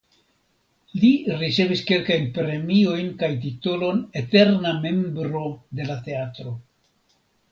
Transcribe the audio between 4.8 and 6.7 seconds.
membro de la teatro".